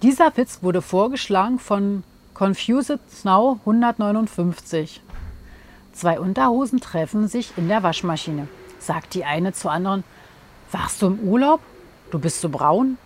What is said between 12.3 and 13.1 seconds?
so braun.